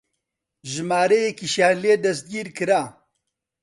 ژمارەیەکیشیان 0.71 1.75
لێ 1.83 1.93
دەستگیر 2.05 2.47
کرا 2.57 2.83